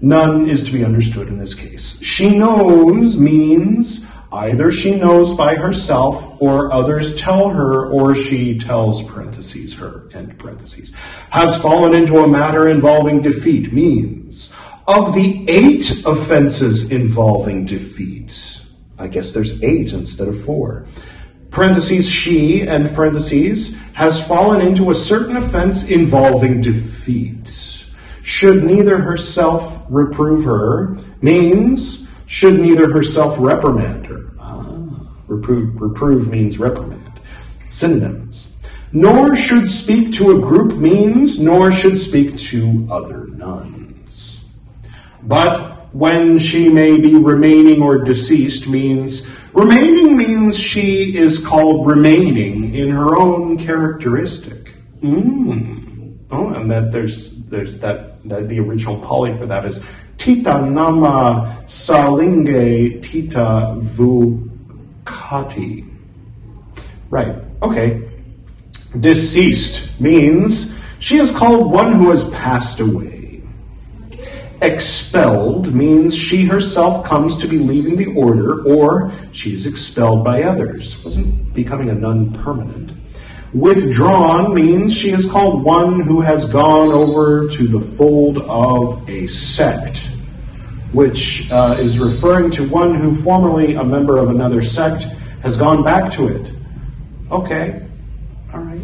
None 0.00 0.48
is 0.48 0.64
to 0.64 0.72
be 0.72 0.82
understood 0.82 1.28
in 1.28 1.36
this 1.36 1.52
case. 1.52 2.02
She 2.02 2.38
knows 2.38 3.18
means 3.18 4.06
either 4.32 4.70
she 4.70 4.96
knows 4.96 5.36
by 5.36 5.56
herself 5.56 6.38
or 6.40 6.72
others 6.72 7.14
tell 7.16 7.50
her 7.50 7.90
or 7.90 8.14
she 8.14 8.56
tells 8.56 9.02
parentheses 9.02 9.74
her 9.74 10.08
end 10.14 10.38
parentheses. 10.38 10.90
Has 11.28 11.54
fallen 11.56 11.94
into 11.94 12.20
a 12.20 12.26
matter 12.26 12.66
involving 12.66 13.20
defeat 13.20 13.74
means 13.74 14.54
of 14.86 15.14
the 15.14 15.44
eight 15.48 16.04
offenses 16.04 16.90
involving 16.90 17.64
defeat. 17.64 18.60
I 18.98 19.08
guess 19.08 19.32
there's 19.32 19.62
eight 19.62 19.92
instead 19.92 20.28
of 20.28 20.44
four. 20.44 20.86
Parentheses 21.50 22.08
she 22.08 22.62
and 22.62 22.94
parentheses 22.94 23.76
has 23.92 24.26
fallen 24.26 24.60
into 24.60 24.90
a 24.90 24.94
certain 24.94 25.36
offense 25.36 25.84
involving 25.84 26.60
defeat 26.60 27.84
should 28.22 28.64
neither 28.64 28.98
herself 28.98 29.84
reprove 29.88 30.44
her 30.44 30.96
means 31.20 32.08
should 32.26 32.58
neither 32.58 32.90
herself 32.90 33.36
reprimand 33.38 34.06
her. 34.06 34.32
Ah, 34.38 34.64
reprove, 35.26 35.80
reprove 35.80 36.28
means 36.30 36.58
reprimand. 36.58 37.20
Synonyms. 37.68 38.52
Nor 38.92 39.34
should 39.34 39.66
speak 39.66 40.12
to 40.14 40.38
a 40.38 40.40
group 40.40 40.76
means 40.78 41.38
nor 41.38 41.72
should 41.72 41.98
speak 41.98 42.36
to 42.36 42.86
other 42.90 43.26
nuns. 43.26 43.81
But 45.22 45.94
when 45.94 46.38
she 46.38 46.68
may 46.68 46.98
be 46.98 47.14
remaining 47.16 47.82
or 47.82 47.98
deceased 47.98 48.66
means 48.66 49.28
remaining 49.52 50.16
means 50.16 50.58
she 50.58 51.16
is 51.16 51.38
called 51.38 51.86
remaining 51.86 52.74
in 52.74 52.90
her 52.90 53.16
own 53.16 53.58
characteristic. 53.58 54.74
Mm. 55.02 56.18
Oh, 56.30 56.48
and 56.48 56.70
that 56.70 56.90
there's 56.92 57.28
there's 57.48 57.78
that, 57.80 58.26
that 58.28 58.48
the 58.48 58.58
original 58.60 58.98
Pali 59.00 59.36
for 59.36 59.46
that 59.46 59.66
is 59.66 59.80
Tita 60.16 60.62
Nama 60.62 61.64
Salinge 61.66 63.02
Tita 63.02 63.76
Vuccati. 65.04 65.88
Right. 67.10 67.36
Okay. 67.62 68.08
Deceased 68.98 70.00
means 70.00 70.74
she 70.98 71.18
is 71.18 71.30
called 71.30 71.70
one 71.70 71.92
who 71.92 72.10
has 72.10 72.26
passed 72.28 72.80
away. 72.80 73.21
Expelled 74.62 75.74
means 75.74 76.14
she 76.14 76.44
herself 76.44 77.04
comes 77.04 77.36
to 77.38 77.48
be 77.48 77.58
leaving 77.58 77.96
the 77.96 78.06
order 78.14 78.62
or 78.64 79.12
she 79.32 79.54
is 79.54 79.66
expelled 79.66 80.22
by 80.24 80.44
others. 80.44 81.02
Wasn't 81.02 81.52
becoming 81.52 81.90
a 81.90 81.94
nun 81.94 82.32
permanent. 82.32 82.92
Withdrawn 83.52 84.54
means 84.54 84.96
she 84.96 85.10
is 85.10 85.26
called 85.26 85.64
one 85.64 86.00
who 86.00 86.20
has 86.20 86.44
gone 86.46 86.92
over 86.92 87.48
to 87.48 87.66
the 87.66 87.80
fold 87.96 88.38
of 88.38 89.10
a 89.10 89.26
sect, 89.26 90.08
which 90.92 91.50
uh, 91.50 91.76
is 91.78 91.98
referring 91.98 92.50
to 92.52 92.68
one 92.68 92.94
who 92.94 93.14
formerly 93.14 93.74
a 93.74 93.84
member 93.84 94.16
of 94.16 94.30
another 94.30 94.62
sect 94.62 95.02
has 95.42 95.56
gone 95.56 95.82
back 95.82 96.10
to 96.12 96.28
it. 96.28 96.54
Okay, 97.30 97.84
all 98.54 98.60
right, 98.60 98.80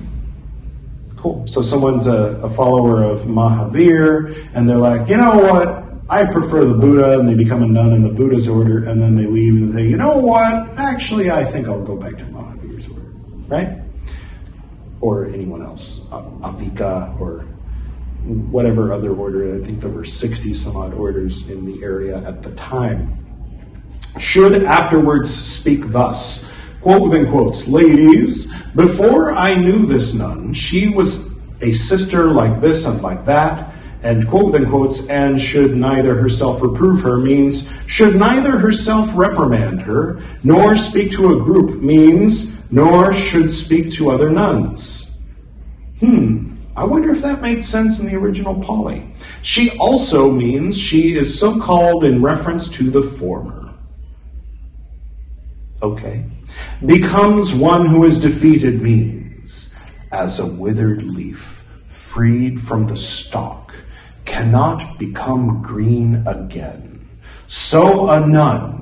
cool. 1.18 1.46
So 1.46 1.62
someone's 1.62 2.06
a, 2.06 2.40
a 2.42 2.50
follower 2.50 3.04
of 3.04 3.22
Mahavir, 3.22 4.48
and 4.54 4.68
they're 4.68 4.76
like, 4.76 5.08
you 5.08 5.16
know 5.16 5.36
what? 5.36 5.84
I 6.10 6.24
prefer 6.24 6.64
the 6.64 6.74
Buddha, 6.74 7.18
and 7.18 7.28
they 7.28 7.34
become 7.34 7.62
a 7.62 7.66
nun 7.66 7.92
in 7.92 8.02
the 8.02 8.08
Buddha's 8.10 8.48
order, 8.48 8.84
and 8.84 9.02
then 9.02 9.14
they 9.14 9.26
leave 9.26 9.54
and 9.54 9.72
they 9.72 9.82
say, 9.82 9.88
you 9.88 9.96
know 9.96 10.16
what? 10.16 10.78
Actually, 10.78 11.30
I 11.30 11.44
think 11.44 11.68
I'll 11.68 11.84
go 11.84 11.96
back 11.96 12.16
to 12.16 12.24
Mahavir's 12.24 12.88
order, 12.88 13.10
right? 13.48 13.78
or 15.00 15.26
anyone 15.26 15.62
else, 15.62 15.98
Avika 16.10 17.18
or 17.20 17.40
whatever 18.50 18.92
other 18.92 19.14
order. 19.14 19.56
I 19.56 19.64
think 19.64 19.80
there 19.80 19.90
were 19.90 20.04
60 20.04 20.54
some 20.54 20.76
odd 20.76 20.94
orders 20.94 21.48
in 21.48 21.64
the 21.64 21.82
area 21.82 22.16
at 22.16 22.42
the 22.42 22.52
time. 22.52 23.14
Should 24.18 24.64
afterwards 24.64 25.32
speak 25.32 25.90
thus, 25.90 26.44
quote 26.80 27.02
within 27.02 27.30
quotes, 27.30 27.66
ladies, 27.66 28.50
before 28.74 29.32
I 29.34 29.54
knew 29.54 29.86
this 29.86 30.14
nun, 30.14 30.52
she 30.52 30.88
was 30.88 31.32
a 31.60 31.72
sister 31.72 32.26
like 32.26 32.60
this 32.60 32.84
and 32.84 33.00
like 33.02 33.24
that, 33.26 33.74
and 34.02 34.28
quote 34.28 34.52
within 34.52 34.68
quotes, 34.68 35.06
and 35.08 35.40
should 35.40 35.76
neither 35.76 36.14
herself 36.14 36.62
reprove 36.62 37.00
her 37.02 37.16
means 37.16 37.68
should 37.86 38.14
neither 38.14 38.58
herself 38.58 39.10
reprimand 39.14 39.82
her, 39.82 40.22
nor 40.44 40.74
speak 40.76 41.10
to 41.12 41.36
a 41.36 41.40
group 41.40 41.82
means 41.82 42.52
nor 42.70 43.12
should 43.12 43.50
speak 43.50 43.90
to 43.90 44.10
other 44.10 44.30
nuns. 44.30 45.10
Hmm, 46.00 46.56
I 46.76 46.84
wonder 46.84 47.10
if 47.10 47.22
that 47.22 47.42
made 47.42 47.64
sense 47.64 47.98
in 47.98 48.06
the 48.06 48.14
original 48.14 48.62
Pali. 48.62 49.12
She 49.42 49.76
also 49.78 50.30
means 50.30 50.78
she 50.78 51.16
is 51.18 51.36
so 51.38 51.58
called 51.58 52.04
in 52.04 52.22
reference 52.22 52.68
to 52.68 52.90
the 52.90 53.02
former. 53.02 53.67
Okay. 55.82 56.24
Becomes 56.84 57.52
one 57.52 57.86
who 57.86 58.04
is 58.04 58.18
defeated 58.20 58.82
means 58.82 59.72
as 60.10 60.38
a 60.38 60.46
withered 60.46 61.02
leaf 61.02 61.64
freed 61.88 62.60
from 62.60 62.86
the 62.86 62.96
stalk 62.96 63.74
cannot 64.24 64.98
become 64.98 65.62
green 65.62 66.26
again. 66.26 67.08
So 67.46 68.10
a 68.10 68.26
nun 68.26 68.78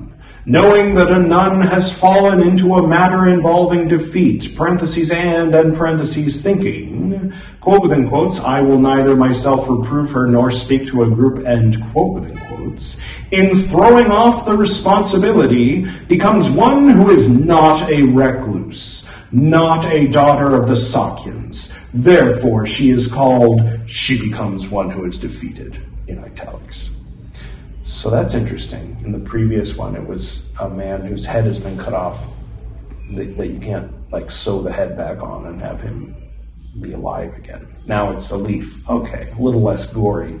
knowing 0.47 0.93
that 0.93 1.11
a 1.11 1.19
nun 1.19 1.61
has 1.61 1.91
fallen 1.91 2.41
into 2.41 2.75
a 2.75 2.87
matter 2.87 3.27
involving 3.27 3.87
defeat, 3.89 4.55
parentheses 4.55 5.11
and, 5.11 5.53
and 5.53 5.75
parentheses 5.75 6.41
thinking, 6.41 7.33
quote 7.67 7.81
within 7.81 8.07
quotes, 8.07 8.39
I 8.39 8.61
will 8.61 8.79
neither 8.79 9.13
myself 9.17 9.67
reprove 9.67 10.09
her 10.11 10.25
nor 10.25 10.49
speak 10.49 10.87
to 10.87 11.03
a 11.03 11.09
group, 11.09 11.45
end 11.45 11.75
quote 11.91 12.13
within 12.13 12.37
quotes, 12.37 12.95
in 13.31 13.57
throwing 13.63 14.09
off 14.09 14.45
the 14.45 14.55
responsibility 14.55 15.81
becomes 16.05 16.49
one 16.49 16.87
who 16.87 17.09
is 17.09 17.27
not 17.27 17.91
a 17.91 18.03
recluse, 18.03 19.03
not 19.33 19.83
a 19.83 20.07
daughter 20.07 20.55
of 20.55 20.69
the 20.69 20.75
Sakyans. 20.75 21.69
Therefore 21.93 22.65
she 22.65 22.91
is 22.91 23.09
called, 23.09 23.61
she 23.85 24.17
becomes 24.17 24.69
one 24.69 24.89
who 24.89 25.03
is 25.03 25.17
defeated, 25.17 25.77
in 26.07 26.19
italics. 26.19 26.89
So 27.83 28.09
that's 28.09 28.33
interesting. 28.33 28.95
In 29.03 29.11
the 29.11 29.19
previous 29.19 29.75
one, 29.75 29.93
it 29.97 30.07
was 30.07 30.49
a 30.61 30.69
man 30.69 31.01
whose 31.01 31.25
head 31.25 31.43
has 31.43 31.59
been 31.59 31.77
cut 31.77 31.93
off 31.93 32.27
that, 33.11 33.35
that 33.35 33.47
you 33.47 33.59
can't 33.59 33.91
like 34.09 34.31
sew 34.31 34.61
the 34.61 34.71
head 34.71 34.95
back 34.95 35.21
on 35.21 35.47
and 35.47 35.61
have 35.61 35.81
him 35.81 36.15
be 36.81 36.93
alive 36.93 37.35
again. 37.35 37.67
Now 37.85 38.11
it's 38.11 38.29
a 38.29 38.37
leaf. 38.37 38.75
Okay, 38.89 39.29
a 39.37 39.41
little 39.41 39.61
less 39.61 39.85
gory. 39.85 40.39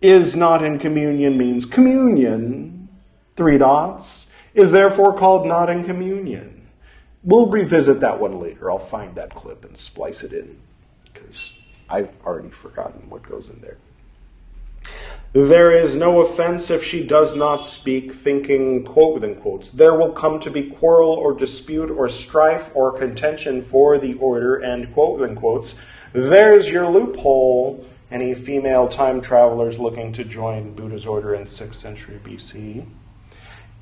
Is 0.00 0.36
not 0.36 0.62
in 0.62 0.78
communion 0.78 1.38
means 1.38 1.64
communion, 1.64 2.88
three 3.34 3.58
dots, 3.58 4.28
is 4.54 4.70
therefore 4.70 5.16
called 5.16 5.46
not 5.46 5.70
in 5.70 5.84
communion. 5.84 6.68
We'll 7.22 7.48
revisit 7.48 8.00
that 8.00 8.20
one 8.20 8.40
later. 8.40 8.70
I'll 8.70 8.78
find 8.78 9.14
that 9.16 9.34
clip 9.34 9.64
and 9.64 9.76
splice 9.76 10.22
it 10.22 10.32
in 10.32 10.58
because 11.04 11.58
I've 11.88 12.16
already 12.24 12.50
forgotten 12.50 13.08
what 13.10 13.22
goes 13.22 13.48
in 13.50 13.60
there. 13.60 13.78
There 15.32 15.70
is 15.70 15.94
no 15.94 16.22
offense 16.22 16.70
if 16.70 16.82
she 16.82 17.06
does 17.06 17.34
not 17.34 17.66
speak, 17.66 18.12
thinking, 18.12 18.84
quote 18.84 19.14
within 19.14 19.34
quotes, 19.34 19.68
there 19.70 19.94
will 19.94 20.12
come 20.12 20.40
to 20.40 20.50
be 20.50 20.70
quarrel 20.70 21.10
or 21.10 21.34
dispute 21.34 21.90
or 21.90 22.08
strife 22.08 22.70
or 22.74 22.96
contention 22.96 23.60
for 23.60 23.98
the 23.98 24.14
order, 24.14 24.56
and 24.56 24.92
quote 24.94 25.20
within 25.20 25.36
quotes, 25.36 25.74
there's 26.12 26.70
your 26.70 26.88
loophole. 26.88 27.84
Any 28.10 28.34
female 28.34 28.88
time 28.88 29.20
travelers 29.20 29.78
looking 29.78 30.12
to 30.12 30.24
join 30.24 30.72
Buddha's 30.74 31.06
order 31.06 31.34
in 31.34 31.42
6th 31.42 31.74
century 31.74 32.20
BC. 32.24 32.88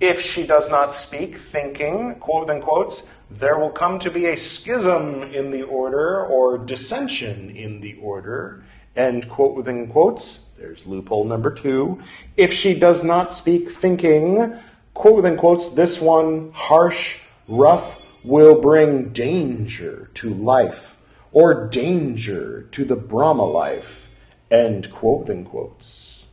If 0.00 0.20
she 0.20 0.46
does 0.46 0.68
not 0.68 0.92
speak, 0.92 1.37
thinking, 1.37 2.16
quote 2.16 2.46
within 2.48 2.62
quotes, 2.62 3.09
there 3.30 3.59
will 3.59 3.70
come 3.70 3.98
to 4.00 4.11
be 4.11 4.26
a 4.26 4.37
schism 4.37 5.22
in 5.22 5.50
the 5.50 5.62
order 5.62 6.24
or 6.26 6.59
dissension 6.59 7.50
in 7.54 7.80
the 7.80 7.94
order, 7.94 8.64
and 8.96 9.28
quote 9.28 9.54
within 9.54 9.87
quotes, 9.87 10.43
there's 10.64 10.87
loophole 10.87 11.24
number 11.24 11.53
two. 11.53 12.00
If 12.38 12.50
she 12.50 12.74
does 12.74 13.05
not 13.05 13.31
speak 13.31 13.70
thinking, 13.70 14.57
quote 14.94 15.27
unquote, 15.27 15.77
this 15.77 16.00
one 16.00 16.53
harsh, 16.55 17.18
rough, 17.46 18.00
will 18.24 18.59
bring 18.59 19.11
danger 19.11 20.11
to 20.14 20.33
life 20.33 20.96
or 21.33 21.68
danger 21.68 22.62
to 22.72 22.87
the 22.87 22.96
Brahma 22.96 23.44
life, 23.44 24.09
end 24.50 24.90
quote 24.90 25.29
unquotes. 25.29 26.24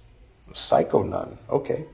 Psycho 0.53 1.03
nun, 1.03 1.37
okay. 1.49 1.85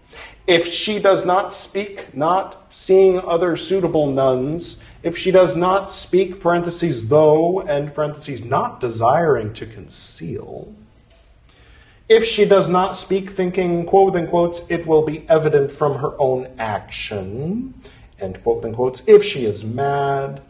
If 0.46 0.72
she 0.72 1.00
does 1.00 1.26
not 1.26 1.54
speak, 1.54 2.16
not 2.16 2.68
seeing 2.70 3.20
other 3.20 3.56
suitable 3.56 4.08
nuns, 4.12 4.82
if 5.02 5.18
she 5.18 5.32
does 5.32 5.56
not 5.56 5.92
speak, 5.92 6.40
parentheses, 6.40 7.10
though, 7.10 7.62
and 7.62 7.94
parentheses, 7.94 8.44
not 8.44 8.80
desiring 8.80 9.54
to 9.54 9.66
conceal, 9.66 10.74
if 12.10 12.24
she 12.24 12.46
does 12.46 12.70
not 12.70 12.96
speak, 12.96 13.30
thinking, 13.30 13.86
quote 13.86 14.16
unquote, 14.16 14.70
it 14.70 14.88
will 14.88 15.04
be 15.04 15.28
evident 15.28 15.72
from 15.72 16.00
her 16.00 16.14
own 16.20 16.48
action, 16.58 17.74
end 18.20 18.42
quote 18.44 18.64
unquote, 18.64 19.02
if 19.08 19.24
she 19.24 19.46
is 19.46 19.64
mad, 19.64 20.42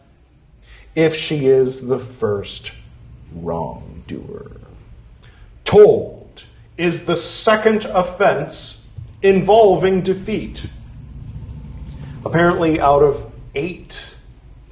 if 0.94 1.14
she 1.14 1.46
is 1.46 1.86
the 1.86 1.98
first 1.98 2.72
wrongdoer. 3.32 4.52
Told 5.64 6.44
is 6.76 7.06
the 7.06 7.16
second 7.16 7.84
offense 7.86 8.84
involving 9.22 10.00
defeat. 10.00 10.70
Apparently, 12.24 12.80
out 12.80 13.02
of 13.02 13.30
eight, 13.54 14.16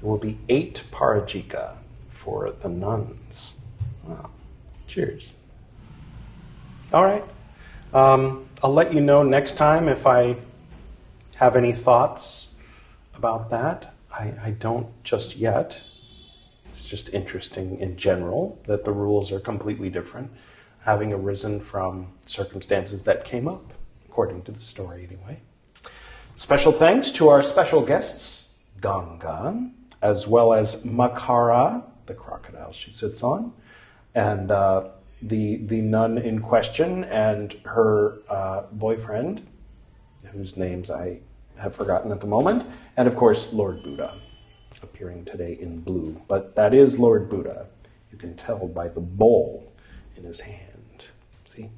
there 0.00 0.08
will 0.08 0.18
be 0.18 0.38
eight 0.48 0.84
parajika 0.90 1.74
for 2.08 2.52
the 2.60 2.68
nuns. 2.68 3.56
Wow. 4.04 4.30
Cheers. 4.86 5.30
All 6.92 7.04
right. 7.04 7.24
Um, 7.92 8.48
I'll 8.62 8.72
let 8.72 8.94
you 8.94 9.00
know 9.00 9.24
next 9.24 9.54
time 9.54 9.88
if 9.88 10.06
I 10.06 10.36
have 11.34 11.56
any 11.56 11.72
thoughts 11.72 12.54
about 13.16 13.50
that. 13.50 13.94
I, 14.12 14.32
I 14.40 14.50
don't 14.52 14.86
just 15.02 15.36
yet. 15.36 15.82
It's 16.68 16.86
just 16.86 17.12
interesting 17.12 17.80
in 17.80 17.96
general 17.96 18.60
that 18.66 18.84
the 18.84 18.92
rules 18.92 19.32
are 19.32 19.40
completely 19.40 19.90
different, 19.90 20.30
having 20.80 21.12
arisen 21.12 21.58
from 21.58 22.12
circumstances 22.24 23.02
that 23.02 23.24
came 23.24 23.48
up, 23.48 23.74
according 24.08 24.42
to 24.42 24.52
the 24.52 24.60
story 24.60 25.08
anyway. 25.10 25.40
Special 26.36 26.70
thanks 26.70 27.10
to 27.12 27.28
our 27.30 27.42
special 27.42 27.82
guests, 27.82 28.50
Ganga, 28.80 29.70
as 30.02 30.28
well 30.28 30.52
as 30.52 30.84
Makara, 30.84 31.82
the 32.06 32.14
crocodile 32.14 32.70
she 32.70 32.92
sits 32.92 33.24
on, 33.24 33.52
and 34.14 34.52
uh, 34.52 34.90
the 35.22 35.56
the 35.56 35.80
nun 35.80 36.18
in 36.18 36.40
question 36.40 37.04
and 37.04 37.54
her 37.64 38.18
uh, 38.28 38.62
boyfriend, 38.72 39.46
whose 40.32 40.56
names 40.56 40.90
I 40.90 41.20
have 41.56 41.74
forgotten 41.74 42.12
at 42.12 42.20
the 42.20 42.26
moment, 42.26 42.66
and 42.96 43.08
of 43.08 43.16
course 43.16 43.52
Lord 43.52 43.82
Buddha, 43.82 44.18
appearing 44.82 45.24
today 45.24 45.56
in 45.60 45.80
blue. 45.80 46.20
But 46.28 46.54
that 46.56 46.74
is 46.74 46.98
Lord 46.98 47.30
Buddha. 47.30 47.66
You 48.12 48.18
can 48.18 48.34
tell 48.34 48.68
by 48.68 48.88
the 48.88 49.00
bowl 49.00 49.72
in 50.16 50.24
his 50.24 50.40
hand. 50.40 51.06
See. 51.44 51.70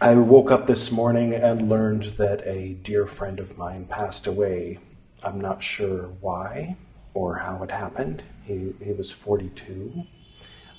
I 0.00 0.16
woke 0.16 0.50
up 0.50 0.66
this 0.66 0.90
morning 0.90 1.32
and 1.32 1.68
learned 1.68 2.02
that 2.18 2.44
a 2.44 2.74
dear 2.74 3.06
friend 3.06 3.38
of 3.38 3.56
mine 3.56 3.86
passed 3.86 4.26
away. 4.26 4.78
I'm 5.22 5.40
not 5.40 5.62
sure 5.62 6.08
why 6.20 6.76
or 7.14 7.36
how 7.36 7.62
it 7.62 7.70
happened. 7.70 8.22
He, 8.44 8.74
he 8.82 8.92
was 8.92 9.10
42. 9.10 10.04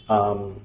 Um, 0.09 0.61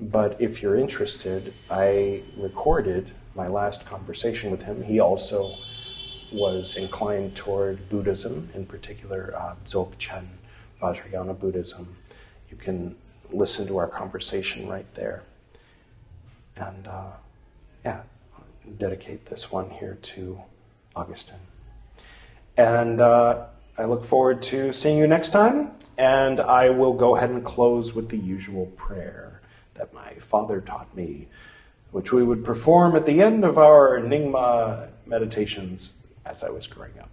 but 0.00 0.40
if 0.40 0.62
you're 0.62 0.76
interested, 0.76 1.54
I 1.70 2.22
recorded 2.36 3.12
my 3.34 3.48
last 3.48 3.86
conversation 3.86 4.50
with 4.50 4.62
him. 4.62 4.82
He 4.82 5.00
also 5.00 5.54
was 6.32 6.76
inclined 6.76 7.36
toward 7.36 7.88
Buddhism, 7.88 8.48
in 8.54 8.66
particular 8.66 9.34
uh, 9.36 9.54
Dzogchen 9.64 10.26
Vajrayana 10.82 11.38
Buddhism. 11.38 11.96
You 12.50 12.56
can 12.56 12.96
listen 13.30 13.66
to 13.66 13.78
our 13.78 13.86
conversation 13.86 14.68
right 14.68 14.92
there. 14.94 15.22
And 16.56 16.86
uh, 16.86 17.12
yeah, 17.84 18.02
dedicate 18.78 19.26
this 19.26 19.50
one 19.50 19.70
here 19.70 19.98
to 20.02 20.40
Augustine. 20.94 21.36
And 22.56 23.00
uh, 23.00 23.46
I 23.82 23.86
look 23.86 24.04
forward 24.04 24.42
to 24.42 24.72
seeing 24.72 24.96
you 24.98 25.08
next 25.08 25.30
time, 25.30 25.72
and 25.98 26.38
I 26.38 26.70
will 26.70 26.92
go 26.92 27.16
ahead 27.16 27.30
and 27.30 27.44
close 27.44 27.92
with 27.92 28.10
the 28.10 28.16
usual 28.16 28.66
prayer 28.76 29.40
that 29.74 29.92
my 29.92 30.12
father 30.14 30.60
taught 30.60 30.96
me, 30.96 31.26
which 31.90 32.12
we 32.12 32.22
would 32.22 32.44
perform 32.44 32.94
at 32.94 33.06
the 33.06 33.20
end 33.20 33.44
of 33.44 33.58
our 33.58 33.98
Nyingma 33.98 34.88
meditations 35.04 35.94
as 36.24 36.44
I 36.44 36.50
was 36.50 36.68
growing 36.68 36.96
up. 37.00 37.10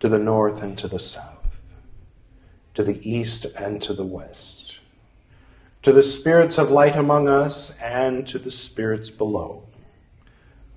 To 0.00 0.08
the 0.10 0.18
north 0.18 0.62
and 0.62 0.76
to 0.76 0.86
the 0.86 0.98
south, 0.98 1.72
to 2.74 2.82
the 2.82 3.10
east 3.10 3.46
and 3.56 3.80
to 3.80 3.94
the 3.94 4.04
west, 4.04 4.80
to 5.80 5.92
the 5.92 6.02
spirits 6.02 6.58
of 6.58 6.70
light 6.70 6.94
among 6.94 7.26
us 7.26 7.74
and 7.80 8.26
to 8.26 8.38
the 8.38 8.50
spirits 8.50 9.08
below 9.08 9.62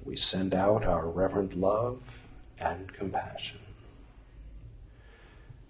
we 0.04 0.16
send 0.16 0.54
out 0.54 0.86
our 0.86 1.08
reverent 1.08 1.56
love 1.56 2.22
and 2.60 2.92
compassion. 2.94 3.60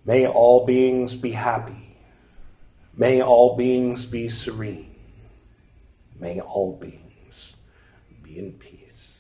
May 0.06 0.26
all 0.28 0.66
beings 0.66 1.14
be 1.14 1.32
happy. 1.32 1.98
May 2.96 3.22
all 3.22 3.56
beings 3.56 4.06
be 4.06 4.30
serene. 4.30 4.96
May 6.20 6.40
all 6.40 6.76
beings 6.76 7.58
be 8.24 8.40
in 8.40 8.54
peace. 8.54 9.20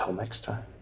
Until 0.00 0.14
next 0.14 0.44
time. 0.44 0.79